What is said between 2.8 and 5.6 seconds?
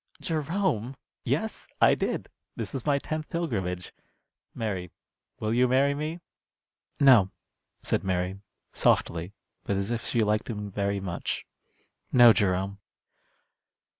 my tenth pilgrimage. Mary, will